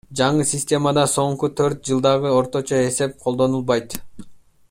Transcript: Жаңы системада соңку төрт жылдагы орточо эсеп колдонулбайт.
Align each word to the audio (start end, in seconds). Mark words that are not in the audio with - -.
Жаңы 0.19 0.45
системада 0.51 1.03
соңку 1.11 1.49
төрт 1.59 1.83
жылдагы 1.91 2.33
орточо 2.39 2.81
эсеп 2.87 3.15
колдонулбайт. 3.27 3.99